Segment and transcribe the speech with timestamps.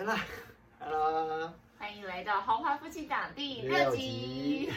[0.00, 0.24] 来啦
[0.78, 4.72] ，Hello，欢迎来到《豪华夫妻档》第六六集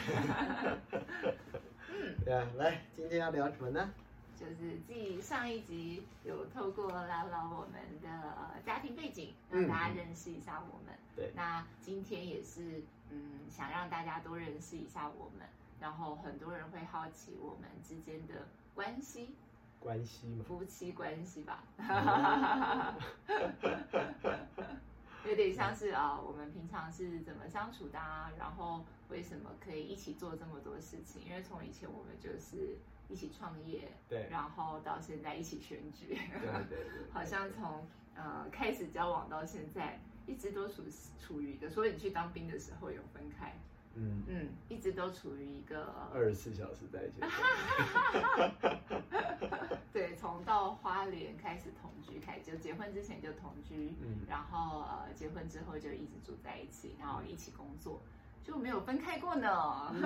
[1.88, 2.14] 嗯。
[2.26, 3.90] 对啊，来，今天要聊什么呢？
[4.38, 10.94] 就是继上一集有透过聊聊我们的呃家庭背景，嗯让大家认识一下我们。
[11.16, 15.48] 对那今天也是嗯，想让大家多认识一下我们，
[15.80, 19.34] 然后很多人会好奇我们之间的关系，
[19.80, 21.64] 关系嘛，夫妻关系吧。
[25.24, 31.22] 嗯有点像是啊、我们平常是怎么相处的啊，然后为什么可以一起做这么多事情？
[31.24, 32.76] 因为从以前我们就是
[33.08, 40.82] 一起创业，对然后到现在一起选举，对对对，好像从呃开始交往到现在，一直都处
[41.18, 43.58] 处于一个，所以你去当兵的时候有分开，
[43.96, 47.20] 嗯，嗯，一直都处于一个二十四小时在一起，
[49.92, 54.18] 对，从到花莲开始同居，开就结婚之前就同居，嗯。
[54.28, 58.02] 然后呃结婚之后就一直住在一起，然后一起工作，
[58.42, 59.92] 就没有分开过呢。
[59.92, 60.02] 嗯。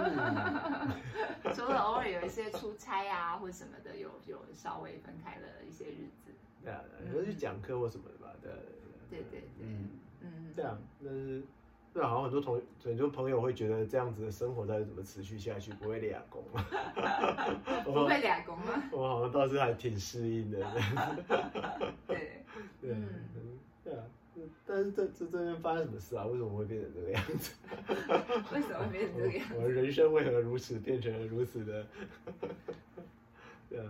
[1.54, 6.30] 除了偶尔有一些出差啊或什么的，有有稍微分开了一些日子。
[6.62, 8.58] 对啊，有时候去讲课或什么的吧，对啊。
[9.08, 9.88] 对对对，嗯，
[10.20, 11.42] 嗯，对啊，那是。
[11.98, 16.64] 对啊，好像很多同很多朋友会觉得这样子的生活到底怎么持续下去，不会俩工吗？
[17.84, 18.84] 不会俩公吗？
[18.92, 20.58] 我好像倒是还挺适应的。
[22.06, 22.44] 对，
[22.80, 24.04] 对，嗯嗯，对啊，
[24.36, 26.24] 嗯但是这这这边发生什么事啊？
[26.26, 27.52] 为什么会变成这个样子？
[28.54, 29.54] 为什么会变成这个样子？
[29.58, 31.84] 我的人生为何如此变成了如此的？
[33.68, 33.86] 对啊，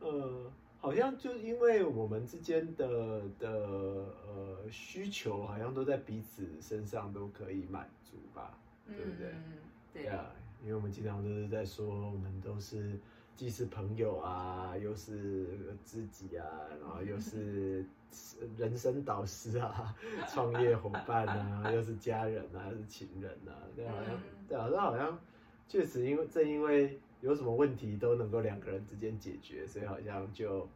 [0.00, 0.52] 呃，
[0.86, 8.56] 好像就因为我们之间的的呃需求，好像都在彼此身上都可以满足吧，
[8.86, 9.26] 对不对？
[9.32, 9.42] 嗯，
[9.92, 10.30] 对对啊，
[10.62, 12.96] 因为我们经常都是在说，我们都是
[13.34, 16.46] 既是朋友啊，又是知己啊，
[16.80, 17.84] 然后又是
[18.56, 19.92] 人生导师啊，
[20.32, 25.18] 创业伙伴啊， 又是家人啊，又是情人啊，对，好像嗯对啊，这好像
[25.66, 30.66] 确实因为正因为有什么问题都能够两个人之间解决，所以好像就。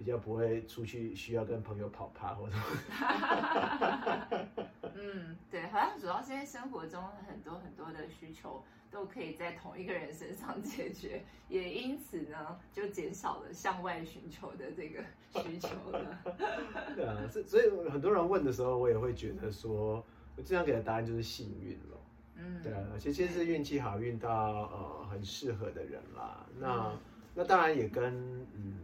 [0.00, 2.54] 比较不会出去需要跟朋友跑趴或者
[4.96, 15.04] 嗯，对，好像主要是因为生活中很多很多的需求都可以在同一个人身上解决，也因此呢，就减少了向外寻求的这个
[15.42, 16.18] 需求了。
[16.96, 20.02] 对啊，所所以很多人问的时候，我也会觉得说，
[20.34, 21.99] 我经常给的答案就是幸运了。
[22.40, 24.30] 嗯，对啊，其实其实是运气好，运到
[24.72, 26.46] 呃很适合的人啦。
[26.58, 26.98] 那、嗯
[27.32, 28.12] 那当然也跟
[28.54, 28.74] 嗯，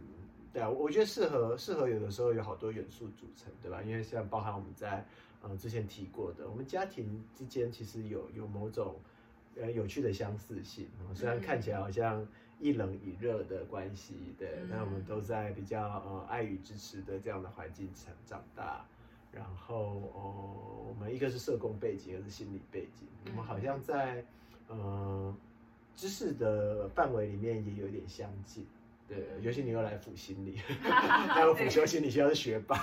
[0.53, 3.81] 对啊，我觉得适合适合有的时候有好多元素组成，对吧？
[3.83, 5.05] 因为像包含我们在
[5.41, 8.95] 呃之前提过的，我们家庭之间其实有有某种
[9.59, 12.25] 呃有趣的相似性，哦虽然嗯看起来好像
[12.59, 18.85] 一冷一热的关系，对，嗯但我们都在比较呃爱与支持的这样的环境成长大。
[19.31, 24.23] 然后哦，我们一个是社工背景，一个是心理背景，我们好像在
[24.67, 25.35] 呃
[25.95, 28.65] 知识的范围里面也有点相近。
[29.07, 32.75] 对，尤其你又来辅心理， 还有辅修心理学校是学霸，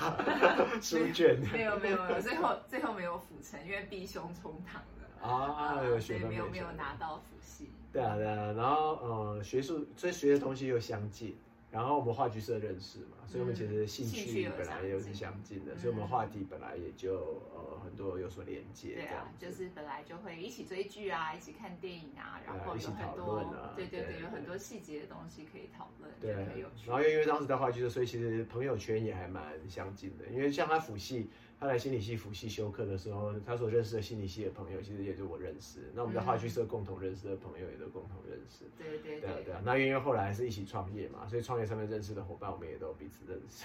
[0.80, 1.38] 书卷。
[1.52, 5.28] 没有没有没有，最后最后没有辅成，因为避凶冲堂了。
[5.28, 7.68] 啊，有所学没有没有修拿到辅系。
[7.92, 11.36] 对啊，对啊，然后呃，学术所以学的东西又相近，
[11.74, 26.88] 然后我们话剧社认识嘛，所以我们其实兴趣本来也是相近相近的，嗯所以我们话题本来也就呃很多有所连接，对啊就是本来就会一起追剧啊，一起看电影啊，然后一起很多论啊对对对对，有很多细节的东西可以讨论，对很有趣。
[26.88, 30.26] 然后因为当时在话剧社，所以其实朋友圈也还蛮相近的。
[30.26, 31.28] 因为像他辅系，
[31.64, 35.90] 他来心理系辅系修课的时候，他所认识的心理系的朋友，其实也就我认识。
[35.94, 38.66] 那我们在话剧社共同认识的朋友，也都共同认识。
[38.76, 39.62] 对对对啊，对啊。
[39.64, 43.64] 那因为后来是一起创业嘛，所以创业上面认识的伙伴，我们也都彼此认识，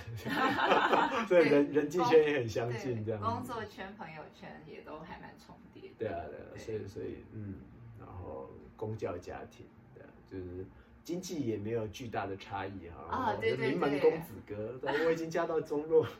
[1.27, 3.21] 所以人人际圈也很相近，这对，样。
[3.21, 5.91] 工作圈、朋友圈也都还蛮重叠。
[5.97, 7.55] 对啊，对啊，对所以所以嗯，
[7.99, 10.66] 然后公教家庭，对啊，就是
[11.03, 13.17] 经济也没有巨大的差异哈。
[13.17, 16.07] 啊对对对名门公子哥，但我已经嫁到中落。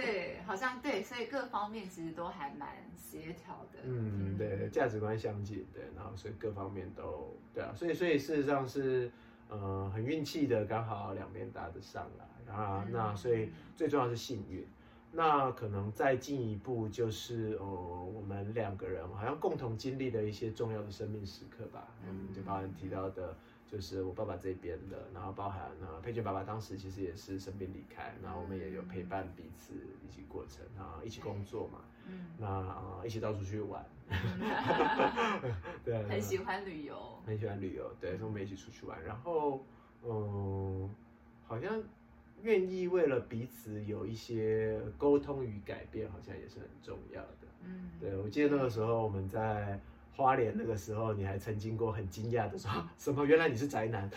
[0.00, 3.80] 对，好像对，所以各方面其实都还蛮协调的。
[3.84, 9.10] 嗯，对，价值观相近，对，然后所以各方面都对啊，所以所以事实上是
[9.48, 14.66] 呃很运气的，刚好两边搭得上来，啊嗯那所以最重要是幸运。
[15.12, 21.88] 那可能再进一步就是，哦，我们两个人好像共同经历了一些重要的生命时刻吧。
[22.08, 23.36] 嗯，就刚刚提到的，
[23.70, 29.74] 就是我爸爸这边的，然后包含呃佩娟爸爸当时其实也是生病离开，然后我们也有陪伴彼此
[30.04, 31.78] 一起过程啊，一起工作嘛，
[32.08, 33.84] 嗯，那啊、一起到处去玩，
[35.84, 36.96] 对啊，很喜欢旅游。
[37.24, 39.64] 很喜欢旅游，对，所以我们一起出去玩，然后
[40.04, 40.90] 嗯，
[41.46, 41.80] 好像
[42.42, 47.46] 愿意为了彼此有一些沟通与改变，好像也是很重要的。
[47.62, 49.78] 嗯，对，我记得那个时候我们在
[50.20, 53.24] 花莲那个时候，你还曾经过很惊讶的说啊什么？
[53.24, 54.08] 原来你是宅男。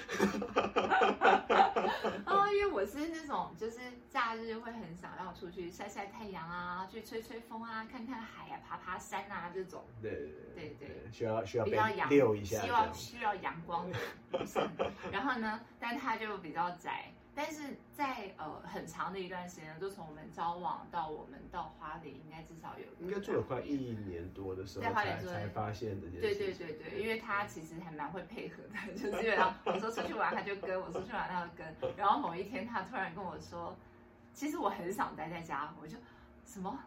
[2.26, 3.80] 哦，因为我是那种就是
[4.10, 9.84] 假日会很想要出去晒晒太阳啊，去吹吹风啊，看看海啊，爬爬山啊这种。
[10.02, 12.94] 对对对对，需要需要被比较阳，溜一下这希望。
[12.94, 13.98] 需要阳光的
[14.32, 14.70] 女生。
[15.12, 26.34] 然后呢，但他就比较宅，但是在呃很长的一段时间，就从我们交往到我们到花莲，应该至少有应该做了快一年多的时候在花莲做才才发现这件事对。
[26.36, 31.96] 对对对，因为他其实还蛮会配合的， 就基本上我说出去玩他就跟，我出去玩他就跟。
[31.98, 33.76] 然后某一天他突然跟我说，
[34.34, 35.98] 其实我很想待在家，我就
[36.46, 36.80] 什么？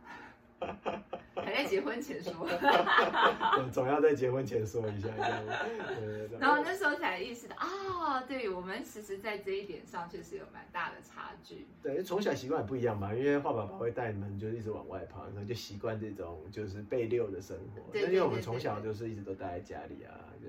[1.37, 5.09] 还在结婚前说，对 总要在结婚前说一下。
[5.09, 11.67] 对然后那时候才意识到啊，对我们其实，在这一点上确实有蛮大的差距。
[11.83, 17.93] 对，从小习惯也不一样嘛，因为画爸爸会带你们就一直往外跑，然后就习惯这种就是被遛的生活。
[17.93, 20.13] 对但因为我们从小就是一直都待在家里啊，
[20.43, 20.49] 就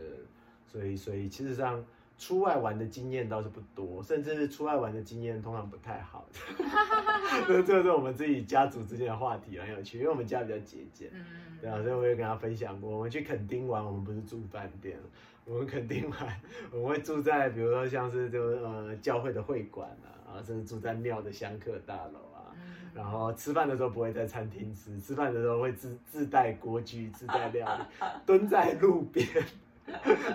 [0.65, 1.85] 所以所以其实上
[2.17, 6.27] 出外玩的经验倒是不多，甚至是出外玩的经验通常不太好。
[7.47, 11.09] 这这是我们自己家族之间的话题，很有趣，因为我们家比较节俭。
[11.13, 11.23] 嗯，
[11.61, 14.97] 对啊，所以我也跟他分享过，我们去垦丁玩，我们不是住饭店，
[15.45, 16.41] 我们垦丁玩，
[16.73, 27.83] 我们会住在比如说像是就是呃教会的会馆啊，啊甚至住在庙的香客大楼啊，嗯然后吃饭的时候不会在餐厅吃，吃饭的时候会自自带锅具、自带料理，
[28.25, 29.27] 蹲在路边，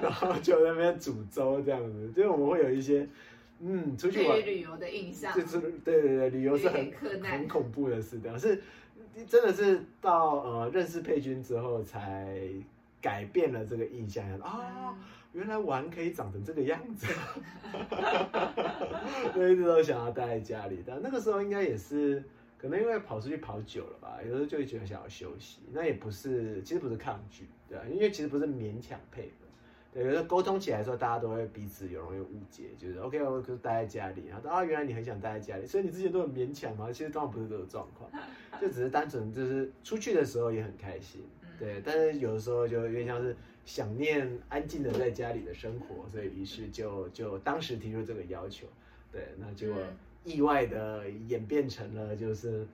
[0.03, 3.07] 然后就在那边煮粥这样子，就是我们会有一些
[3.61, 6.91] 嗯出去玩旅游的印象，就是对对对，旅游是很
[7.23, 8.61] 很恐怖的事，这样是
[9.29, 12.39] 真的是到呃认识佩君之后才
[13.01, 14.97] 改变了这个印象啊、
[15.33, 17.07] 原来玩可以长成这个样子，
[19.35, 22.23] 所以一直都想要待在家里，但那个时候应该也是
[22.57, 29.42] 可能因为跑出去跑久了吧，有时候就会觉得想要休息，那也不是其实不是抗拒，对啊，因为其实不是勉强配合。
[29.93, 38.11] 对，有时候沟通起来的时候，大家都会彼此有容易误解，就是 OK，我就待在家里，然后啊，原来你很想待在家里，所以你之前都很勉强嘛，其实当然不是这个状况，
[38.61, 41.21] 就只是单纯就是出去的时候也很开心，
[41.59, 48.67] 对，但是有的时候就有点像是想念安静的在家里的生活，所以于是就就当时提出这个要求，
[49.13, 49.97] 对，那结果嗯。
[50.25, 52.65] 意外的演变成了就是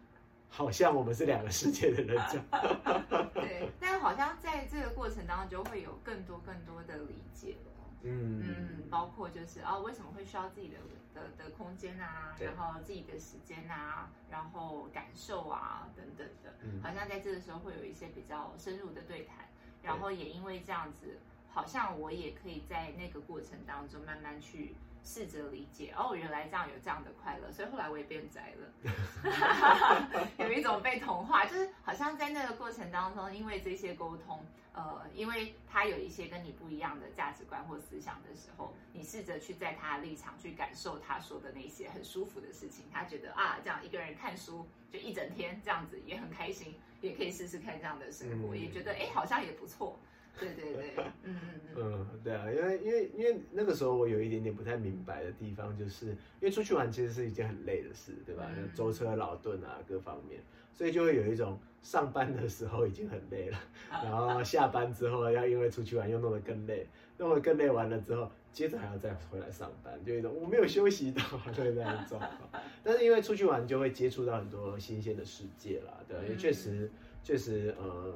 [0.49, 2.45] 好像我们是两个世界的人这样。
[3.35, 7.85] 对，但好像在这个过程当中，就会有更多更多的理解了。
[8.03, 8.43] 嗯。
[8.43, 10.79] 嗯，包括就是啊，为什么会需要自己的
[11.15, 12.47] 的的空间啊，对。
[12.47, 16.81] 然后自己的时间啊，然后感受啊等等的，嗯。
[16.83, 19.47] 好像在这个时候会有一些比较深入的对谈，
[19.83, 21.19] 然后也因为这样子，
[21.51, 24.75] 好像我也可以在那个过程当中慢慢去
[25.09, 34.45] 试着理解，哦，原来这样有这样的快乐，所以后来我也变宅了， 有一种被同化，就是好像在那个过程当中，因为这些沟通，
[34.75, 48.61] 呃，因为他有一些跟你不一样的价值观或思想的时候，你试着去在他的立场去感受他说的那些很舒服的事情，他觉得啊，这样一个人看书就一整天这样子也很开心，也可以试试看这样的生活，嗯。
[48.61, 49.99] 也觉得哎好像也不错，
[50.39, 58.49] 对对对，嗯嗯嗯，嗯，对啊，因为因为因为那个时候我有一点点不太明白的地方，就是因为出去玩其实是一件很累的事，对吧？
[58.57, 60.41] 嗯舟车劳顿啊，各方面，
[60.73, 63.59] 所以就会有一种上班的时候已经很累了，
[63.91, 66.87] 然后下班之后要因为出去玩又弄得更累，
[67.17, 71.23] 弄得更累完了之后，接着还要再回来上班，就一种我没有休息到
[71.55, 72.63] 对这样的状况。
[72.83, 76.91] 但是因为出去玩就会接触到很多新鲜的世界啦，对吧，因为确实
[77.23, 78.15] 确实呃，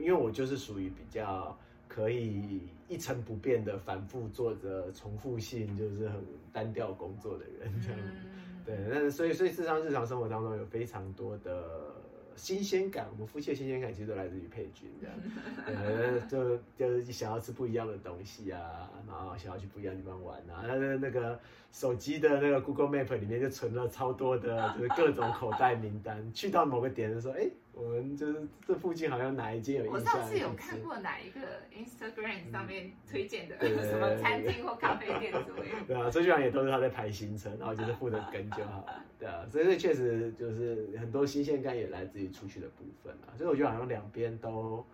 [0.00, 1.56] 因为我就是属于比较。
[1.88, 7.98] 可以一成不变的反复做着重复性，就是很单调工作的人，这样
[8.64, 11.94] 对，但是所以所以事实上日常生活当中有非常多的
[12.36, 15.16] 新鲜感，我们夫妻的新鲜感其实都来自于佩君这样，
[15.66, 21.40] 呃，就就是想要吃不一样的东西啊，然后想要去不一样的地方玩啊，他的那个
[21.72, 27.48] 手机的那个 Google Map 里面就存了超多的，就是各种口袋名单，去到某个点的时候，哎，
[27.80, 31.40] 我们就是这附近好像哪一间有我上次有看过哪一个
[31.72, 35.86] Instagram 上面推荐的什么餐厅或咖啡店之类的。
[35.86, 38.84] 对啊，出去玩也都是他在排行程，然后就是负责跟就好。
[38.86, 44.84] 了， 对啊，所以这确实就是很多新鲜感也来自于出去的部分啊，所以我觉得好像两边都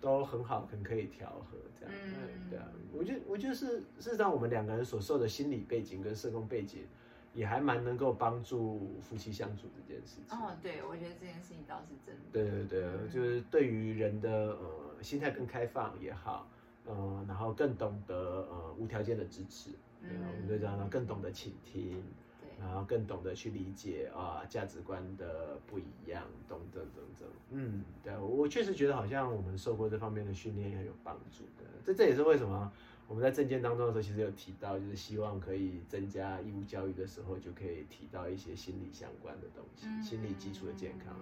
[0.00, 2.14] 都很好，很可以调和这样，嗯。
[2.16, 6.86] 嗯，对啊，我觉得我觉得是事实上我们两个人所受的心理背景跟社工背景，
[7.32, 10.38] 也还蛮能够帮助夫妻相处这件事情。
[10.38, 12.22] 哦，对，我觉得这件事情倒是真的。
[12.32, 16.48] 对对对，嗯就是对于人的呃心态更开放也好，
[16.86, 19.70] 呃，然后更懂得呃无条件的支持，
[20.00, 22.02] 对啊，我们就讲到更懂得倾听，
[22.40, 27.28] 对，然后更懂得去理解啊价值观的不一样，等等等等。
[27.50, 31.64] 嗯，对我确实觉得好像我们受过这方面的训练很有帮助的。
[31.84, 32.70] 这这也是为什么
[33.10, 41.16] 我们在证件当中的时候，其实有提到，就是希望可以增加义务教育的时候，就可以提到一些心理相关的东西，心理基础的健康，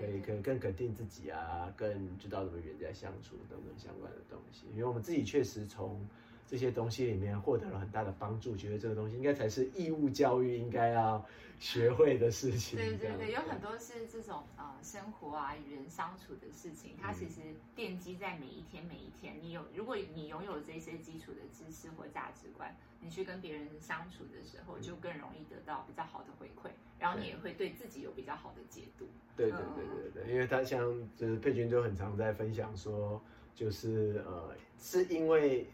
[0.00, 4.64] 可以可以更肯定自己啊，更知道怎么与人家相处等等相关的东西。
[4.72, 6.00] 因为我们自己确实从
[6.46, 11.24] 这些东西里面获得了很大的帮助，觉得这个东西应该才是义务教育应该要。
[11.60, 17.40] 学会的事情，对对对，有很多是这种呃生活啊与人相处的事情，它其实
[17.76, 19.36] 奠基在每一天每一天。
[19.40, 29.06] 你有如果你拥有这些基础的知识或价值观，你去跟别人相处的时候，就更容易得到比较好的回馈，然后你也会对自己有比较好的解读。
[29.36, 30.80] 对对对对对，因为他像
[31.16, 33.22] 就是佩君就很常在分享说，
[33.54, 35.66] 就是呃是因为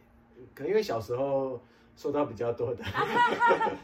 [0.54, 1.60] 可能因为小时候。
[1.96, 2.82] 受到比较多的，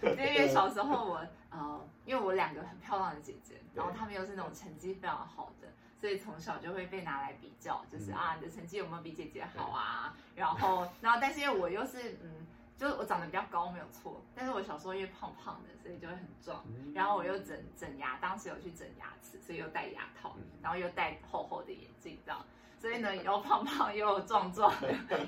[0.00, 1.20] 因为 小时候我
[1.50, 5.68] 呃，因为我两个很漂亮的姐姐，然后她们又是那种成绩非常好的，
[6.00, 10.16] 所以从小就会被拿来比较，就是啊，你的成绩有没有比姐姐好啊？
[10.34, 12.46] 然后，然后，但是因为我又是嗯，
[12.78, 22.40] 就是我长得比较高没有错，但是我小时候因为胖胖的，所以就会很壮，然后我又整整牙，当时有去整牙齿，所以又戴牙套，然后又戴厚厚的眼镜，这样。
[22.78, 24.72] 所以呢，又胖胖又壮壮，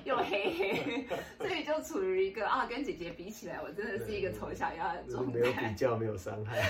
[0.05, 5.33] 又黑黑，所以就处于一个啊，跟姐姐比起来，我真的是一个丑小鸭的状态。
[5.33, 6.63] 没有比较，没有伤害。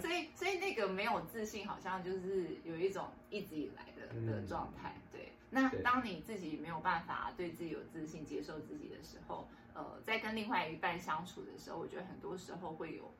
[0.00, 4.96] 所以，所以那个没有自信，好像就是有一种一直以来的的状态。
[5.12, 13.12] 对，那当你自己没有办法对自己有自信、接受自己的时候，呃，在跟另外一半相处的时候，我觉得很多时候会有。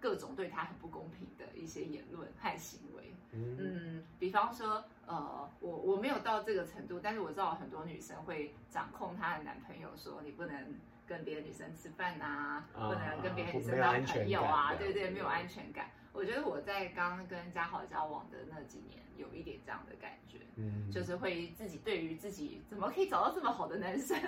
[0.00, 10.74] 各种对他很不公平的一些言论和行为，嗯，比方说，呃，我我没有到这个程度，但是我知道很多女生会掌控她的男朋友，说你不能
[11.06, 15.90] 跟别的女生吃饭啊，不能跟别的女生当朋友啊，对对，没有安全感。
[16.12, 24.18] 我觉得我在刚跟嘉豪交往的那几年，有一点这样的感觉，嗯，就是会自己对于自己怎么可以找到这么好的男生，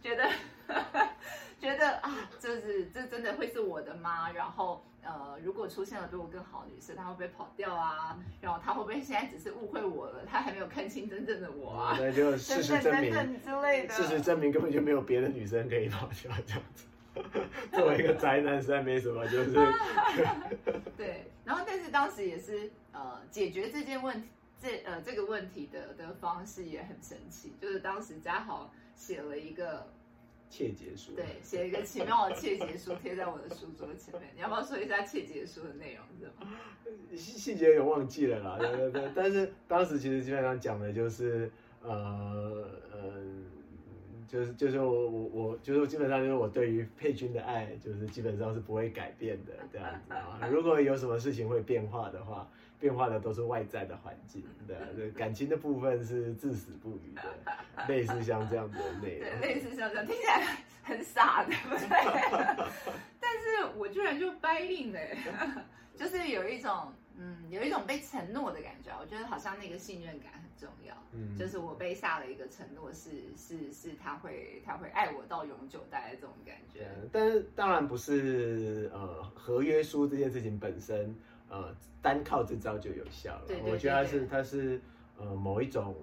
[0.00, 0.30] 觉得
[1.60, 4.32] 觉得啊，就是这真的会是我的吗？
[4.32, 8.18] 然后呃，如果出现了比我更好的女生，她会不会跑掉啊？
[8.40, 10.26] 然后她会不会现在只是误会我了？
[10.26, 11.96] 她还没有看清真正的我啊？
[12.00, 16.86] 那就事实证明之类的，事实证明根本就没有别的女生可以跑掉这样子。
[17.72, 19.52] 作为一个宅男，实在没什么，就是
[20.98, 21.30] 对。
[21.44, 24.28] 然后，但是当时也是呃，解决这件问题，
[24.60, 29.90] 这呃这个问题的的方式也很神奇，就是当时嘉豪写了一个
[30.48, 34.30] 切结书，对，写一个奇妙的切结书贴在我的书桌前面。
[34.34, 36.04] 你要不要说一下切结书的内容？
[36.18, 37.16] 是吗？
[37.16, 39.10] 细细节有点忘记了啦，对对对。
[39.14, 41.50] 但是当时其实基本上讲的就是
[41.82, 43.12] 呃呃。
[44.28, 50.48] 就是就是我我我就是基本上就是我对于佩君的爱就是基本上是不会改变的这样子啊。
[50.50, 57.22] 如果有什么事情会变化的话，变化的都是外在的环境，对 感情的部分是至死不渝的，
[57.88, 59.40] 类似像这样子的内容。
[59.40, 61.88] 对，类似像这样听起来很傻，对不对？
[63.20, 65.00] 但是我居然就掰硬了，
[65.96, 68.90] 就是有一种嗯，有一种被承诺的感觉。
[69.00, 70.46] 我觉得好像那个信任感很。
[70.58, 76.86] 重要，嗯，就是我被下了一个承诺，是是是，他会他会爱我到永久，大概这种感觉。
[77.12, 81.14] 但是当然不是呃合约书这件事情本身，
[81.48, 83.44] 呃单靠这招就有效了。
[83.46, 84.80] 对我觉得它是它是
[85.18, 85.94] 呃某一种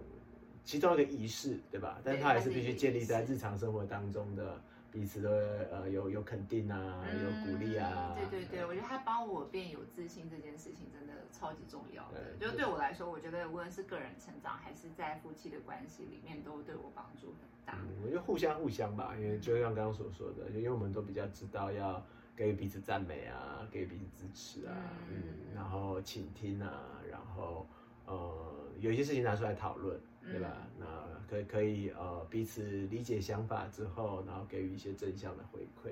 [0.64, 2.00] 其中一个仪式，对吧？
[2.04, 4.62] 但它还是必须建立在日常生活当中的。
[4.94, 8.16] 彼此的呃有有肯定啊，有鼓励啊。
[8.30, 12.22] 对对对，我觉得他帮我变有自信这件事情真的超级重要的。
[12.40, 17.76] 就对我来说，我觉得无论是个人成长还是在夫妻的关系里面，都对我帮助很大。
[18.04, 24.76] 我觉得互相互相吧，因为就像刚刚所说的，因为我们都比较知道要给予彼此赞美啊，给予彼此支持啊，
[25.10, 25.16] 嗯，
[25.54, 27.68] 然后倾听啊，然后
[28.06, 30.00] 呃有一些事情拿出来讨论。
[30.26, 30.66] 对吧？
[30.80, 30.86] 那
[31.30, 35.92] 可可以呃彼此理解想法之后，然后给予一些正向的回馈。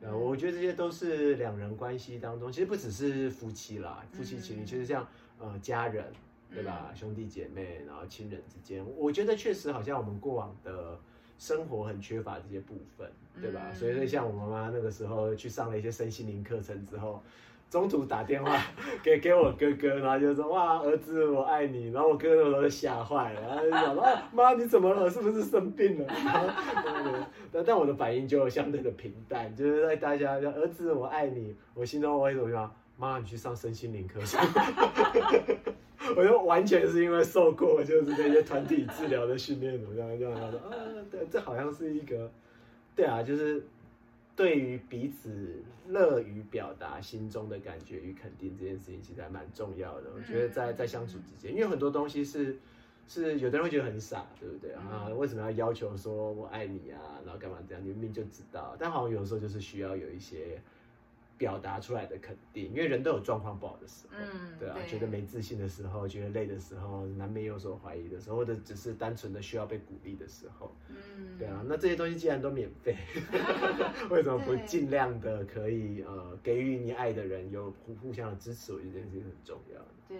[0.00, 5.04] 呃，我觉得这些都是两人关系当中，其实不只是夫妻啦，夫妻情侣，其实像
[5.40, 6.06] 呃家人，
[6.52, 6.92] 对吧？
[6.94, 10.96] 兄弟姐妹，然后亲人之间，我觉得确实好像我们过往的
[11.38, 13.08] 生活很缺乏这些部分，
[13.40, 13.60] 对吧？
[13.74, 17.22] 所以像我妈妈那个时候去上了一些身心灵课程之后。
[17.70, 18.56] 中途打电话
[19.02, 25.10] 给给我哥哥，然后就说哇儿子我爱你，然后我哥哥都吓坏了，然后就讲 啊妈你怎么了？
[25.10, 26.14] 是不是生病了？
[27.50, 32.72] 但但我的反应就相对的平淡，就是在大家儿子我爱你，我心中我会怎么样？
[32.96, 34.40] 妈你去上身心灵课程，
[36.16, 40.34] 我就完全是因为受过就是那些团体治疗的训练，怎么样这样？
[40.40, 40.74] 他说啊
[41.10, 42.30] 对，这好像是一个
[42.94, 43.62] 对啊，就是。
[44.36, 50.10] 对于彼此乐于表达心中的感觉与肯定这件事情，其实还蛮重要的。
[50.12, 52.58] 我觉得在在相处之间，因为很多东西是
[53.06, 55.06] 是有的人会觉得很傻，对不对啊？
[55.16, 56.98] 为什么要要求说我爱你啊？
[57.24, 57.84] 然后干嘛这样？
[57.84, 60.60] 你明明就知道，但好像有时候就是需要有一些。
[61.36, 72.96] 表达出来的肯定，因为人都有状况不好的时候，嗯，对啊，觉得没自信的时候，觉得累的时候，难免有所怀疑的时候，或者只是单纯的需要被鼓励的时候，嗯，对啊，那这些东西既然都免费，
[74.10, 78.72] 为什么不尽量的可以呃给予你爱的人有互互相的支持？
[78.72, 79.80] 我觉得这件事情很重要。
[80.08, 80.18] 对，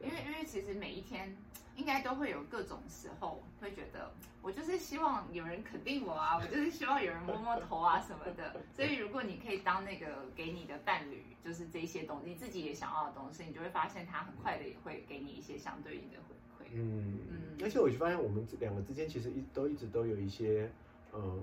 [0.00, 1.36] 因为因为其实每一天。
[1.76, 4.12] 应该都会有各种时候，会觉得
[4.42, 8.54] 我就是希望有人肯定我啊，我就是希望有人摸摸头啊什么的。
[8.74, 16.68] 所以如果你可以当那个给你的伴侣，就是这些东西，你自己也想要的东西，你就会发现他很快的也会给你一些相对应的回馈。
[16.72, 17.38] 嗯嗯。
[17.62, 20.70] 而且我就发现我们两个之间其实一都一直都有一些
[21.12, 21.38] 呃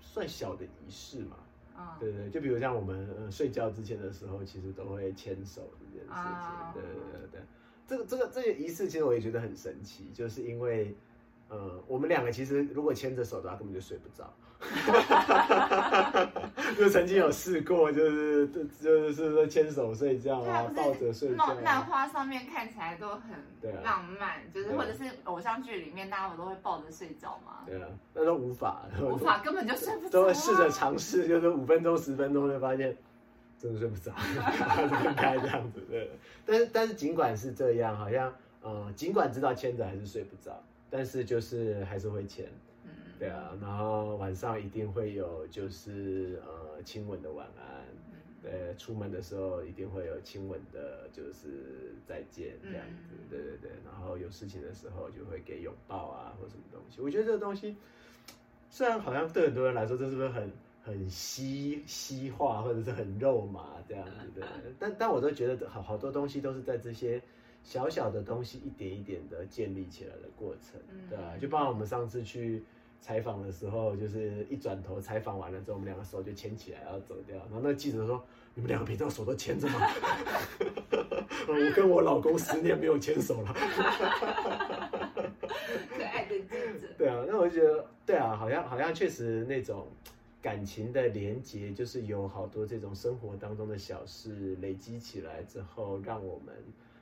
[0.00, 1.36] 算小的仪式嘛。
[1.76, 1.96] 啊。
[2.00, 6.72] 对对，就比如像我们呃睡觉之前的时候，其实都会牵手这件事情。
[6.74, 7.40] 对对对对。
[7.86, 10.94] 这个这个这个仪式，其实我也觉得很神奇，就是因为，
[11.48, 14.32] 呃，我们两个其实如果牵着手的话，根本就睡不着。
[16.78, 18.46] 就曾经有试过，就是
[18.80, 21.56] 就是说牵手睡觉啊，抱着睡觉。
[21.64, 23.22] 漫花上面看起来都很
[23.82, 27.64] 浪漫，就是或者是偶像剧里面大家不都会抱着睡觉吗？
[27.66, 30.10] 对啊，那都无法，无法根本就睡不着。
[30.10, 32.96] 都会试着尝试，就是五分钟、十分钟就发现。
[33.62, 34.10] 真的睡不着，
[35.04, 36.10] 分开这样子对。
[36.44, 42.46] 但是但是尽管是这样，好像呃尽管知道牵着还是睡不着，但是就是还是会牵。
[42.84, 42.90] 嗯，
[43.20, 43.56] 对啊。
[43.60, 47.84] 然后晚上一定会有就是呃亲吻的晚安，
[48.42, 53.14] 对，出门的时候一定会有亲吻的，就是再见这样子。
[53.30, 53.70] 对对对。
[53.84, 57.00] 然后有事情的时候就会给拥抱啊或什么东西。
[57.00, 57.76] 我觉得这个东西
[58.68, 60.50] 虽然好像对很多人来说这是不是很。
[60.84, 64.46] 很西西化，或者是很肉麻这样子的，
[64.78, 67.22] 但但我都觉得好好多东西都是在这些
[67.62, 71.36] 小小的东西一点一点的建立起来的过程，对吧？
[71.40, 72.64] 就包括我们上次去
[73.00, 78.20] 采访的时候，就是一转头采访完了之后，我们两个手就牵起来要走掉，然后那记者说
[78.54, 79.74] ：“你们两个平常手都牵着吗？”
[81.46, 83.52] 我跟我老公十年没有牵手了。
[85.96, 86.48] 可爱的记
[86.80, 86.88] 者。
[86.98, 89.86] 对啊，那我就觉得，对啊，好像好像确实那种。
[90.42, 96.52] 感情的连接就是有好多这种生活当中的小事累积起来之后，让我们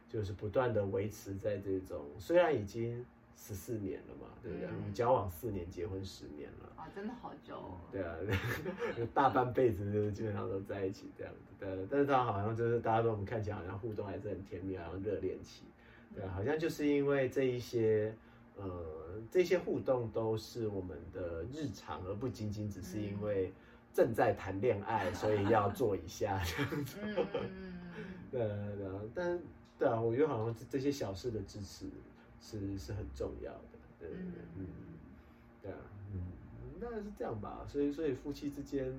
[0.07, 3.03] 就是不断的维持在这种虽然已经
[3.35, 4.67] 十四年了嘛，对不对？
[4.67, 7.57] 我们交往四年，结婚十年了，啊，真的好久。
[7.91, 8.15] 对啊，
[9.15, 11.55] 大半辈子就是基本上都在一起这样子。
[11.59, 15.65] 对，但是他好像就是大家都我们看起来好像互动还是很甜蜜，好像热恋期。
[16.15, 18.15] 对，好像就是因为这一些。
[18.63, 23.53] 呃，这些互动都是我们的日常，而不仅仅只是因为
[23.95, 26.99] 正在谈恋爱，所以要做一下这样子。
[28.31, 29.41] 对对啊，但
[29.79, 31.87] 对啊，我觉得好像这些小事的支持
[32.41, 33.79] 是是很重要的。
[33.99, 34.09] 对
[34.57, 34.67] 嗯，
[35.63, 35.79] 对啊，
[36.13, 36.21] 嗯，
[36.79, 37.65] 那是这样吧。
[37.67, 38.93] 所以所以夫妻之间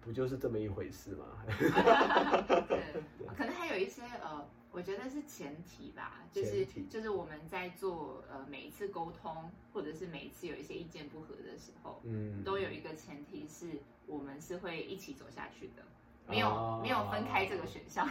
[0.00, 1.26] 不就是这么一回事吗？
[2.68, 3.02] 对，
[3.36, 4.44] 可能还有一些呃。
[4.72, 15.82] 我觉得是前提吧，就是就是我们在做呃每一次沟通，或者是每一次有一些意见不合的时候，嗯，都有一个前提是我们是会一起走下去的，
[16.26, 18.08] 没有没有分开这个选项，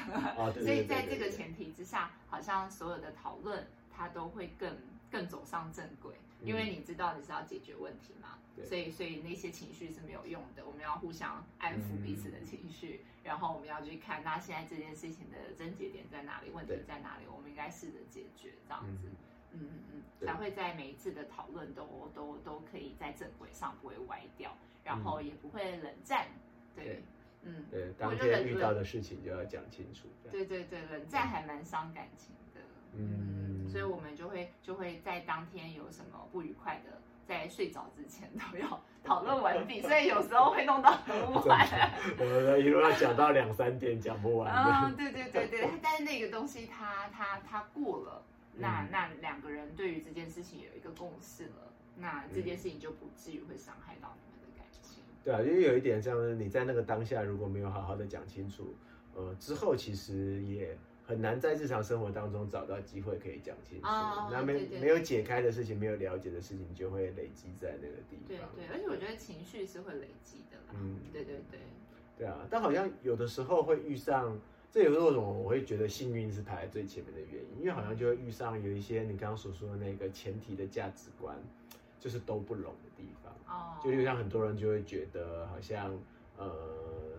[0.54, 4.78] 所以在这个前提之下，好像所有的讨论它都会更
[5.10, 6.13] 更走上正轨。
[6.44, 10.66] 因为你知道你是要解决问题嘛，所以所以那些情绪是没有用的。
[10.66, 19.08] 我们要互相安抚彼此的情绪，然后我们要去看那现在这件事情的症结点在哪里，问题在哪里，我们应该试着解决这样子。
[19.54, 26.28] 嗯嗯嗯，才会在每一次的讨论都都都可以在正轨上不会歪掉，然后也不会冷战。
[26.74, 27.04] 对，
[27.42, 30.08] 嗯，对，当天遇到的事情就要讲清楚。
[30.32, 32.62] 对对对，冷战还蛮伤感情的。
[32.96, 41.68] 嗯，所以我们就会就会在当天有什么不愉快的，在睡着之前都要 讨论完毕，所以有时候会弄到很晚。
[42.20, 44.54] 我们，一路要讲到两三点，讲不完。
[44.54, 48.22] 嗯，对对对对，但是那个东西它它它过了，
[48.56, 55.02] 那那两个人对于这件事情有一个共识了，那这件事情就不至于会伤害到你们的感情。
[55.24, 58.76] 对啊，因为有一点像你在那个当下如果没有好好的讲清楚，
[59.16, 60.78] 呃，之后其实也。
[61.12, 63.88] 很难在日常生活当中找到机会可以讲清楚，
[64.32, 68.28] 那没没有解开的事情，没有了解的事情，就会累积在那个地方。
[68.30, 70.74] 对对，而且我觉得情绪是会累积的啦。
[70.74, 71.60] 嗯，对对对。
[72.17, 74.39] 对啊，但好像有的时候会遇上，
[74.71, 81.36] 这有时种我会觉得幸运是排在最前面的原因，因为好像就会遇上有一些你刚刚所说的那个前提的价值观，
[82.00, 83.34] 就是都不拢的地方。
[83.54, 85.91] 哦，就就像很多人就会觉得，好像
[86.38, 86.47] 呃，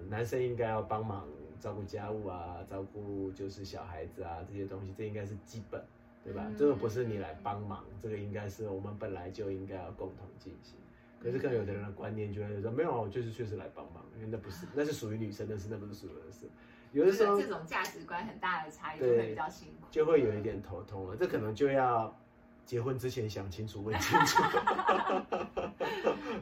[0.09, 1.29] 男生应该要帮忙
[1.63, 5.81] 照顾家务啊，照顾就是小孩子啊这些东西，这应该是基本，
[6.25, 6.43] 对吧？
[6.49, 10.75] 嗯这个不是你来帮忙，这个应该是我们本来就应该要共同进行。
[11.23, 16.51] 可是可能有的人的观念就会说，没有啊，我就是确实来帮忙，因为那不是，那是属于女生的事，那不是属于我的事。
[16.91, 19.87] 有的时候这种价值观很大的差异就对会比较辛苦。
[19.91, 22.13] 就会有一点头痛了，这可能就要
[22.67, 24.43] 结婚之前想清楚、问清楚。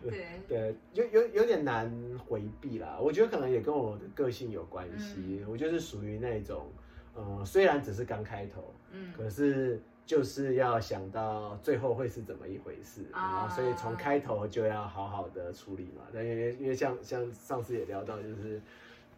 [0.03, 1.93] 对，对，有有有点难
[2.27, 2.99] 回避啦。
[3.01, 5.41] 我觉得可能也跟我的个性有关系。
[5.43, 6.67] 嗯我就是属于那种，
[7.15, 16.03] 呃，虽然只是刚开头，嗯可是就是要想到最后会是怎么一回事，啊然后所以从开头就要好好的处理嘛。
[16.13, 18.61] 但因为因为像像上次也聊到，就是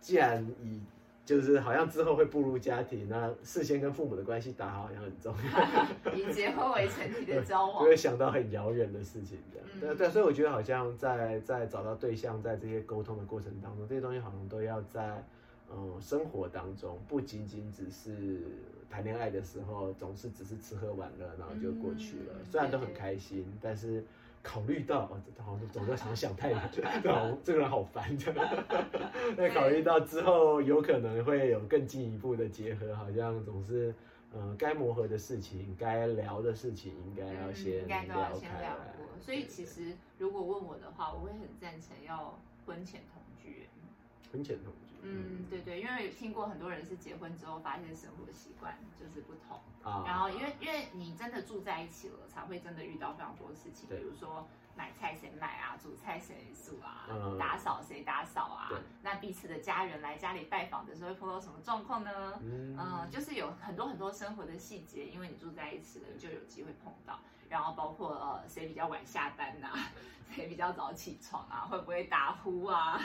[0.01, 0.81] 既然以
[1.25, 6.13] 就是好像之后会步入家庭，那事先跟父母的关系打好好像很重要。
[6.13, 9.69] 以结婚为前提的交往 就往，会想到很遥远的事情，这样。
[9.75, 15.25] 嗯对对，所以我觉得好像在在找到对象，在这些沟通的过程当中，这些东西好像都要在
[15.73, 18.41] 嗯生活当中，不仅仅只是
[18.91, 22.35] 谈恋爱的时候，总是只是吃喝玩乐，然后就过去了。
[22.39, 24.05] 嗯虽然都很开心，但是。
[24.43, 26.61] 考虑到，哦这好像总在想想太远，
[27.03, 28.35] 对啊，我这个人好烦的。
[29.37, 33.95] 那考虑到之后有可能会有更进一步的结合，好像总是，
[34.35, 39.07] 嗯，该磨合的事情，该聊的事情，应该要嗯先应该都要先聊过。
[39.21, 43.69] 所以其实如果问我的话，我会很赞成要婚前同居。
[44.33, 57.37] 婚前同居，嗯，对对，因为有听过很多人是结婚之后发现生活习惯就是不同，啊，然后因为因为你真的住在一起了，才会真的遇到非常多事情，比如说买菜谁买啊，煮菜谁煮啊，嗯。
[57.37, 58.71] 打扫谁打扫啊，
[59.03, 62.41] 那彼此的家人来家里拜访的时候会碰到什么状况呢？
[62.41, 62.77] 嗯。
[62.79, 67.19] 嗯，就是有很多很多生活的细节，因为你住在一起了，就有机会碰到。
[67.53, 69.69] 然后包括呃谁比较晚下班呐、
[70.35, 72.99] 谁比较早起床啊，会不会打呼啊，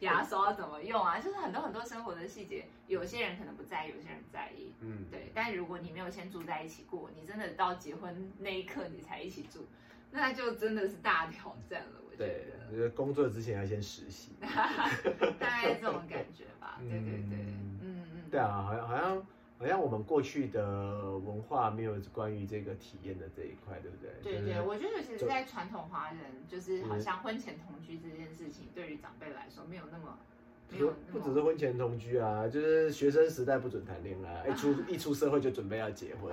[0.00, 4.72] 牙 刷要怎么用啊，就是很多很多生活的细节，有些人可能不在意，有些人在意。
[4.80, 9.68] 嗯，对，但如果你没有先住在一起过，你真的到结婚那一刻你才一起住，
[10.10, 12.00] 那就真的是大挑战了。
[12.04, 14.32] 我觉对，得就是工作之前要先实习。
[14.42, 16.78] 大概这种感觉吧。
[16.80, 16.98] 对对
[17.30, 19.24] 对，嗯嗯嗯，对啊，好像好像
[19.62, 24.10] 好像我们过去的文化没有关于这个体验的这一块，对不对？
[24.20, 30.41] 就是对对，我觉得其实，就在传统华人，就是好嗯像婚前同居这件事情，对于长辈来说没有那么没
[31.12, 36.32] 不只是婚前同居啊，就是学生时代不准谈恋爱，一出一出社会就准备要结婚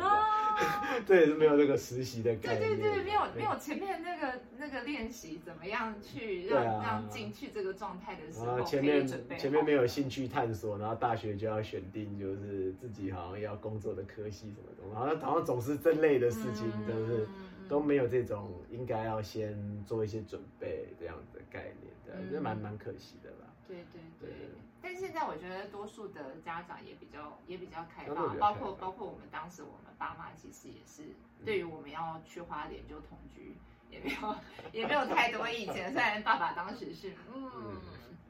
[1.05, 2.69] 这也 是没有那个实习的对概念。
[2.69, 6.83] 对对对，没有没有前面那个那个练习，怎么样去对让、啊。
[6.85, 17.27] 让进去这个状态的时候，前面前面没有兴趣探索，然后大学就要选定就是自己好像要工作的科系什么东西，好像好像总是这类的事情都是、嗯
[17.69, 22.29] 都没有这种应该要先做一些准备这样的概念，对，嗯。
[22.33, 23.48] 这蛮蛮可惜的啦。
[23.69, 24.49] 对对对对，
[24.81, 33.55] 但现在我觉得多数的家长也比较也比较开放，包括包括我们当时我们爸妈其实也是对于我们要去花莲就同居，
[33.91, 34.35] 也没有
[34.73, 35.93] 也没有太多意见。
[35.93, 37.79] 虽然爸爸当时是嗯，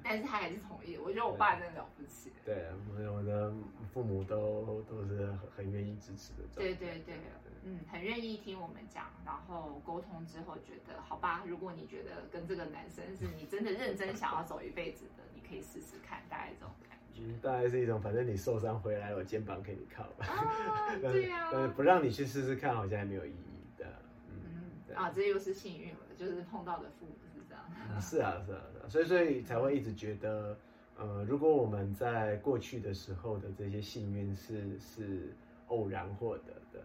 [0.03, 0.97] 但是他还是同意。
[0.97, 2.33] 我觉得我爸真的了不起。
[2.43, 3.53] 对，我我的
[3.93, 6.43] 父母都都是很很愿意支持的。
[6.55, 7.15] 对对对，
[7.63, 17.21] 嗯，很愿意听我们讲，然后沟通之后觉得好吧，如果你觉得跟这个男生是你真的认真想要走一辈子的，你可以试试看，大概这种感觉。
[17.21, 20.25] 嗯，大概是一种，反正你受伤回来我肩膀给你靠吧。
[20.25, 23.85] 啊， 对呀、但是不让你去试试看，好像也没有意义的。
[24.29, 27.99] 嗯，嗯啊，这又是幸运了，就是碰到的父母是这样。
[27.99, 30.57] 是啊，是啊，是啊，所以所以才会一直觉得，
[30.99, 35.33] 呃，如果我们在过去的时候的这些幸运是是
[35.67, 36.83] 偶然获得的，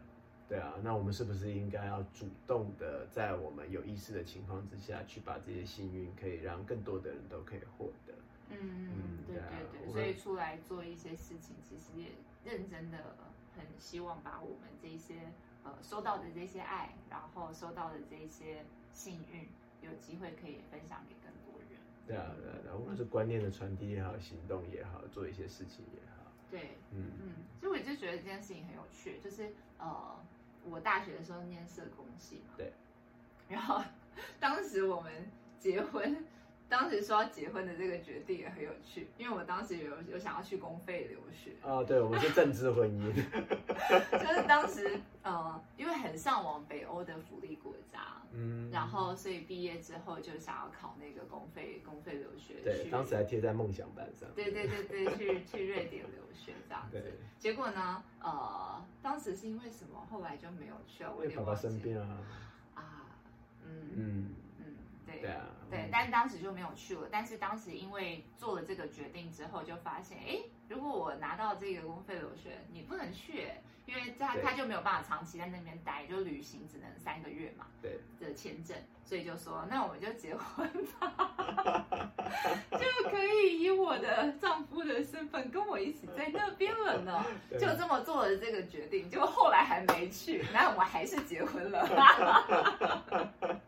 [0.49, 8.15] 对啊，那我们是不是应该要主动的，在我们有意识的情况之下去把这些幸运可以让更多的人都可以获得？
[8.51, 8.57] 嗯
[8.93, 12.11] 嗯，对对啊对对，所以出来做一些事情，其实也
[12.45, 12.99] 认真的
[13.57, 15.15] 很希望把我们这些
[15.65, 19.49] 呃收到的这些爱，然后收到的这些幸运，
[19.83, 21.15] 有机会可以分享给。
[22.07, 27.11] 对啊，对啊，对啊，无论是观念的传递也好，行动也好，做一些事情也好，对，嗯。
[27.21, 30.17] 嗯，所以我就觉得这件事情很有趣，就是呃，
[30.69, 32.73] 我大学的时候念社工系嘛，对，
[33.49, 33.83] 然后
[34.39, 35.13] 当时我们
[35.59, 36.25] 结婚，
[36.69, 43.15] 当时说要结婚的这个决定也很有趣，因为我当时有有想要去公费留学，啊，对，我们是政治婚姻，
[44.13, 47.99] 就是当时呃，因为很向往北欧的福利国家，
[48.37, 57.01] 嗯，然后所以毕业之后就想要考那个公费公费留学对，当时还贴在梦想班上，对对对对，去去瑞典留学这样子。
[57.01, 62.19] 对，结果呢，呃，当时是因为什么，后来就没有去了，我有因为爸爸生病啊，
[62.75, 63.07] 啊。
[63.67, 64.35] 嗯嗯，嗯，
[65.21, 67.09] 对对啊，对嗯，但当时就没有去了。
[67.11, 73.49] 但是当时因为做了这个决定之后，就发现，哎，如果我拿到这个公费留学，你不能去，
[73.87, 82.11] 因为他他就没有办法长期在那边待，就旅行只能三个月嘛对，的签证，所以就说，那我们就结婚吧，
[82.73, 87.25] 就可以以我的丈夫的身份跟我一起在那边了呢。
[87.53, 91.87] 就这么做了这个决定，结果后来还没去，那我们还是结婚了。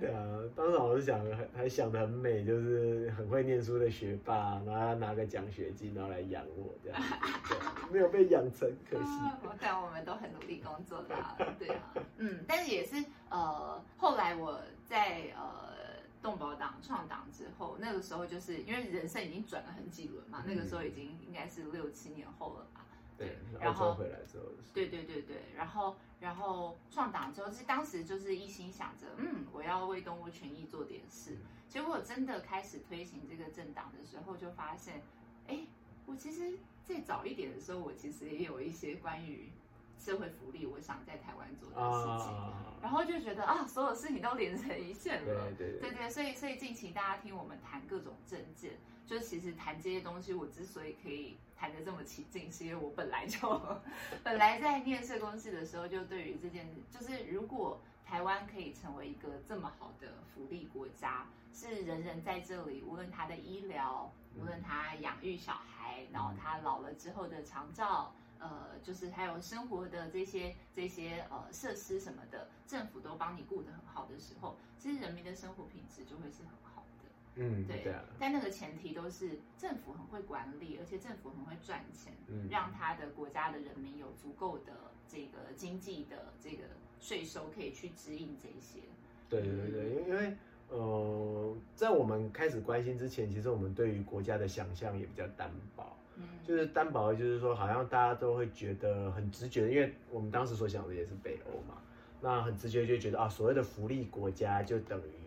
[0.00, 0.20] 对啊，
[0.56, 7.00] 当时老师想还还想的很美，就是很会念书的学霸，然后拿个奖学金，然后来养我这样
[7.92, 9.10] 没有被养成，可惜。
[9.42, 15.74] 我，但我们都很努力工作的、啊，对啊， 嗯，但是也是呃，后来我在呃
[16.22, 22.83] 动保党创党之后，那个时候就是因为人生已经转了很几轮嘛，那个时候已经应该是六七年后了吧。
[23.16, 31.38] 对，然后回来之后，对对对对，然后然后创党之后，是当时就是一心想着，嗯，我要为动物权益做点事。
[31.68, 35.02] 结果真的开始推行这个政党的时候，就发现，
[35.48, 35.60] 哎，
[36.06, 39.50] 我其实再早一点的时候，我其实也有一些关于
[39.98, 42.36] 社会福利，我想在台湾做的事情。
[42.36, 45.50] 啊，然后就觉得啊，所有事情都连成一线了。
[45.56, 48.72] 对对对对，所以所以近期大家听我们谈各种证件，
[49.06, 53.60] 就其实谈这些东西，我之所以可以谈得这么起劲，是因为我本来就
[54.22, 68.14] 本来在念社工系的时候，就对于这件，就是如果台湾可以成为一个这么好的福利国家，是人人在这里，无论他的医疗，无论他养育小孩，然后他老了之后的长照。
[68.40, 76.73] 呃，就是还有生活的这些这些呃设施什么的，政府都帮你顾得很好的时候，其实人民的生活品质就会是很好。
[77.36, 82.48] 嗯，对，对啊，但那个前提都是政府很会管理，而且政府很会赚钱，嗯。
[82.48, 84.72] 让他的国家的人民有足够的
[85.08, 86.62] 这个经济的这个
[87.00, 88.80] 税收可以去指引这些。
[89.28, 90.36] 对对对对，因为因为
[90.68, 95.84] 呃，在我们开始关心之前，其实我们对于国家的想象也比较单薄。
[96.16, 101.82] 嗯，就是单薄，就是说好像大家都会觉得很直觉的，因为我们当时所想的也是北欧嘛，
[102.20, 105.23] 那很直觉就觉得啊，所谓的福利国家就等于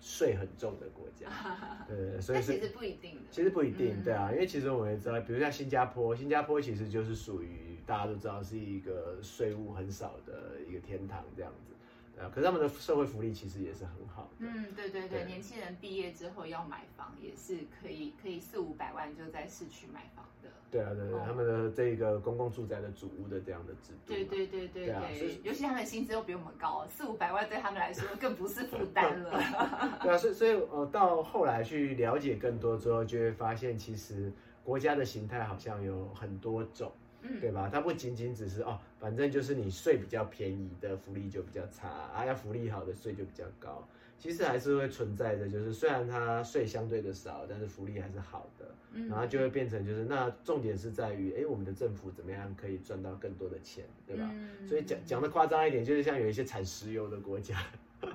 [0.00, 1.28] 税很重的国家，
[1.86, 3.20] 对，所以是但其实不一定的。
[3.30, 11.74] 其实不一定，嗯对啊，因为其实我们也知道，比如像新加坡，新加坡其实就是属于大家都知道是一个税务很少的一个天堂这样子，
[12.28, 20.48] 可是他们的社会福利其实也是很好的，嗯，对对对，对年轻人毕业之后要买房也是可以，可以四五百万就在市区买房的。
[20.70, 25.02] 对啊，对对，哦他们的这个公共住宅的主屋的这样的制度嘛，对对对对对啊
[25.42, 29.30] 尤其他们的薪资又比我们高，四五百万对他们来说更不是负担了。
[30.02, 37.68] 对啊，所以所以呃，到后来去了解更多之后，就会发现其实国家的形态好像有很多种，嗯，对吧？
[37.72, 43.88] 它不仅仅只是哦，反正就是你税比较便宜的福利就比较差，啊，要福利好的税就比较高。
[44.18, 54.28] 其实还是会存在的，就是虽然它税相对的少，但是福利还是好的，嗯然后就会变成就是那重点是在于，哎，我们的政府怎么样可以赚到更多的钱，对吧？
[54.34, 57.56] 嗯所以讲讲的夸张一点，就是像有一些产石油的国家，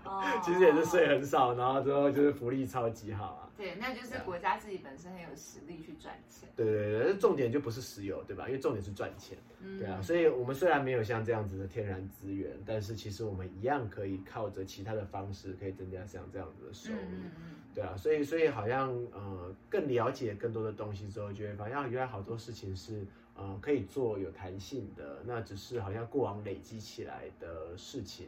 [0.04, 3.50] 哦其实也是税很少，然后之后就是福利超级好啊。
[3.58, 6.50] 对，那就是国家自己本身很有实力去赚钱。
[6.58, 8.48] 对对对，重点就不是石油，对吧？
[8.48, 10.02] 因为重点是赚钱，嗯对啊。
[10.02, 17.96] 所以我们虽然没有像这样子的天然资源，但是其实我们一样可以靠着其他的方式，可以增加像这样子的收入，嗯嗯对啊。
[17.96, 28.28] 所以所以好像呃更了解更多的东西之后，就会发现啊，原来好多事情是呃可以做有弹性的，那只是好像过往累积起来的事情，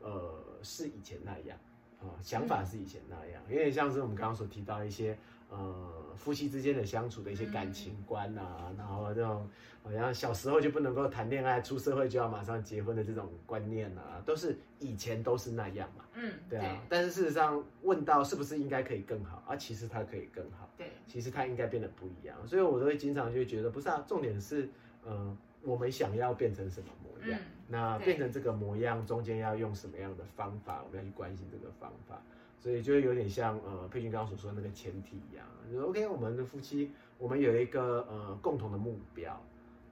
[0.00, 1.58] 呃是以前那样。
[2.02, 5.14] 啊、想法是以前那样，有点像是我们刚刚所提到一些
[5.50, 9.46] 呃夫妻之间的相处的一些感情观啊，然后这种
[9.82, 16.82] 好像小时候就不能够谈恋爱，出社会就要马上结婚的这种观念啊，都是以前都是那样嘛，嗯，对啊。
[16.88, 19.54] 但是事实上问到是不是应该可以更好啊？
[19.54, 24.70] 其实它可以更好，对，其实它应该变得不一样，所以我都会经常就会觉得不是啊，重点是
[25.04, 27.38] 呃我们想要变成什么模样。
[27.40, 30.82] 嗯那变成这个模样，中间要用什么样的方法？
[30.84, 32.20] 我们要去关心这个方法，
[32.58, 39.40] 所以就有点像呃佩君刚刚所说的那个前提一样，就是 OK，我们的夫妻，我们有一个呃共同的目标，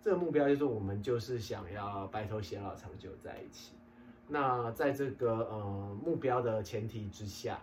[0.03, 3.75] 这个目标就是我们就是想要白头偕老，长久在一起。
[4.27, 7.61] 那在这个呃目标的前提之下，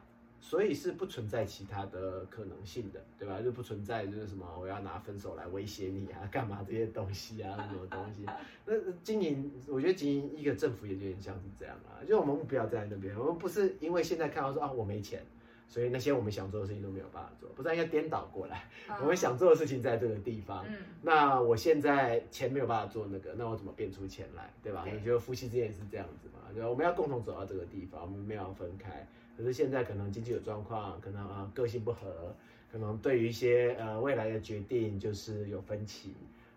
[0.48, 3.42] 所以是不存在其他的可能性的，对吧？
[3.42, 8.24] 就不存在就是什么我要拿分手来威胁你啊，干嘛这些东西啊，什么东西？
[8.64, 15.20] 那经营，我觉得经营一个政府也有点像是这样啊，就我们目标在那边，我们不是因为现在看到说啊我没钱，
[15.68, 18.70] 所以那些我们想做的事情都没有办法做，不是应该颠倒过来？
[18.90, 24.84] 嗯我们想做的事情在这个地方，嗯那我现在钱没有办法做那个，那我怎么变出钱来，对吧？
[24.84, 26.40] 对你觉得夫妻之间也是这样子嘛？
[26.54, 26.70] 对吧？
[26.70, 29.08] 我们要共同走到这个地方，我们没有要分开。
[29.38, 32.36] 可是现在可能经济有状况，可能啊、个性不合，
[32.72, 36.14] 可能对于一些呃未来的决定就是有分歧。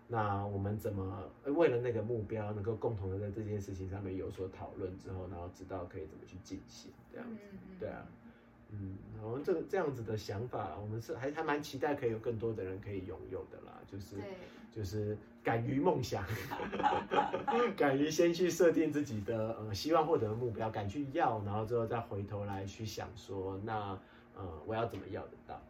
[0.07, 8.05] 那我们怎么呃为了那个目标，能够共同的在这件事情上面有所讨论之后，然后知道可以怎么去进行，这样子，嗯对啊。
[8.71, 14.23] 嗯，我们这个这样子的想法，我们是还还蛮期待可以有更多的人可以拥有的啦，就是对，
[14.71, 16.23] 就是敢于梦想，
[17.77, 23.97] 敢于先去设定自己的呃希望获得的目标，敢去要，然后之后再回头来去想说，那
[24.35, 25.61] 呃我要怎么要得到？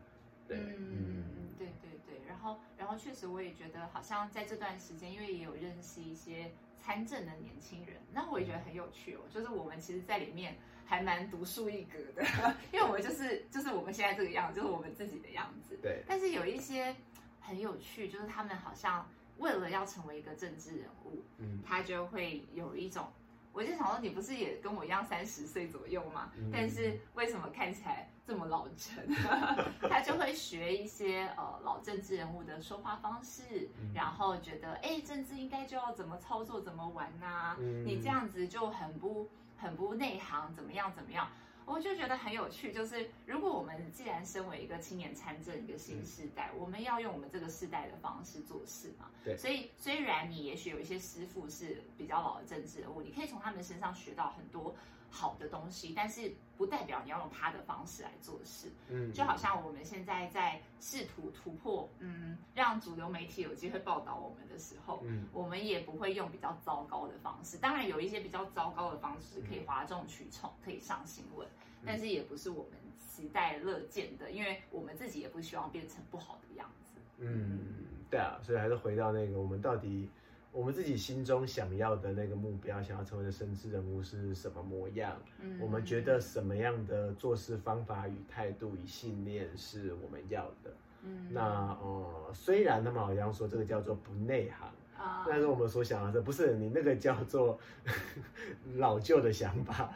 [0.48, 12.24] 对，嗯对对对，然后然后确实我也觉得好像在这段时间，因为也有认识一些参政的年轻人，那我也觉得很有趣哦，就是我们其实在里面还蛮独树一格的，
[12.74, 16.96] 因为我们就是就是我们现在这个样子，就是我们自己的样子，对，但是有一些
[17.40, 19.08] 很有趣，就是他们好像
[19.40, 23.08] 为了要成为一个政治人物，嗯他就会有一种，
[23.52, 26.32] 我就想说，你不是也跟我一样三十岁左右吗？
[26.38, 29.04] 嗯但是为什么看起来这么老成？
[29.90, 41.28] 他就会学一些呃老政治人物的说话方式，嗯然后觉得哎，政治应该就要怎么操作怎么玩呐、嗯你这样子就很不很不内行，怎么样怎么样？
[41.70, 49.12] 我就觉得很有趣，就是如果我们既然身为一个青年参政一个新时代，我们要用我们这个世代的方式做事嘛。
[49.24, 54.76] 对所以虽然你也许有一些师傅是比较老的政治人物，你可以从他们身上学到很多
[55.10, 58.72] 好的东西，但是不代表你要用他的方式来做事。
[58.90, 67.58] 嗯就好像我们现在在试图突破，嗯，让主流媒体有机会报道我们的时候，嗯我们也不会用比较糟糕的方式。
[67.58, 71.48] 当然，有一些比较糟糕的方式可以哗众取宠，可以上新闻，
[71.86, 77.00] 但是也不是我们期待乐见的，因为我们自己也不希望变成不好的样子。
[77.18, 80.10] 嗯，对啊，所以还是回到那个我们到底
[80.52, 85.16] 我们自己心中想要的那个目标，想要成为的政治人物是什么模样？
[85.42, 90.72] 嗯我们觉得什么样的做事方法与态度与信念是我们要的？
[91.04, 91.42] 嗯那
[91.82, 97.58] 呃，虽然他们好像说这个叫做不内行，啊但是我们所想的是不是你那个叫做
[98.76, 99.90] 老旧的想法？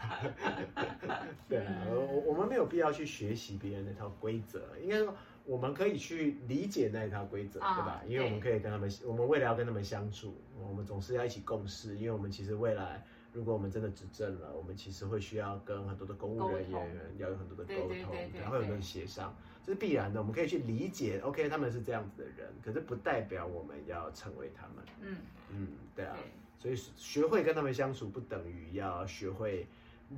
[1.49, 5.13] 对啊，嗯我我们没有必要去学习别人那套规则，应该说
[5.45, 8.03] 我们可以去理解那一套规则，啊对吧？
[8.07, 13.03] 因为我们可以跟他们，我们为了要跟他们相处，我们总是要一起共事，因为我们其实未来。
[13.33, 20.19] 如果我们真的执政了，我们其实会需要跟很多的公务人沟员要有很多的对沟通，然后有很多的协商，这是必然的。
[20.19, 24.85] 我们可以去理解，OK，他们是这样子的人，可是不代表我们要成为他们。
[25.01, 25.17] 嗯，
[25.49, 26.25] 嗯，对啊，对，
[26.59, 29.67] 所以学会跟他们相处，不等于要学会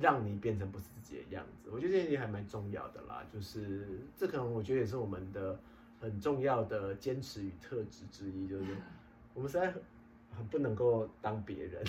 [0.00, 1.70] 让你变成不是自己的样子。
[1.70, 5.58] 我觉得这件事情还蛮重要的啦，就是这可能我觉得也是我们的
[6.00, 8.64] 很重要的坚持与特质之一，就是
[9.34, 9.82] 我们实在很
[10.36, 11.82] 很不能够当别人。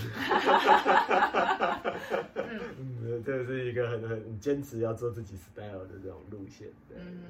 [2.78, 6.68] 嗯，这是一个很很坚持要做自己 style 的这种路线。
[6.88, 7.24] 对，嗯，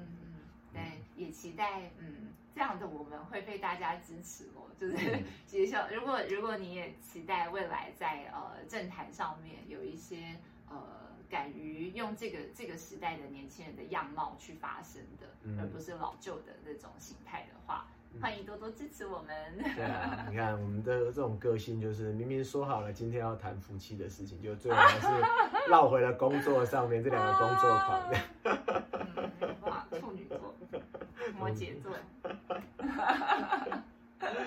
[0.74, 4.70] 对，也期待嗯这样的我们会被大家支持哦。
[4.78, 10.38] 就是嗯接下，如果如果你也期待未来在呃政坛上面有一些
[10.70, 10.78] 呃
[11.30, 17.86] 敢于用这个这个时代的年轻人的样貌去发声的，嗯而不是老旧的那种形态的话，
[18.22, 19.58] 欢迎多多支持我们。
[19.76, 25.08] 对啊， 你看我们的这种个性，就是明明说好了今天要谈夫妻的事情，就最后还是
[25.70, 28.10] 绕回了工作上面这两个工作狂。
[28.44, 30.56] 嗯，哇，处女座，
[31.38, 31.92] 摩羯座，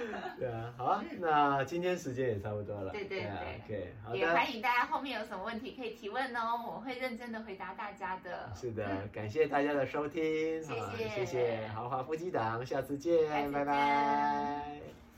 [0.38, 2.90] 对啊，好啊，那今天时间也差不多了。
[2.90, 4.16] 对对啊对，OK，好的。
[4.18, 8.50] 也欢迎大家后面有什么问题可以提问哦，我会认真的回答大家的。
[8.54, 15.09] 是的， 感谢大家的收听，谢好谢谢谢豪华夫妻档，下次见拜拜。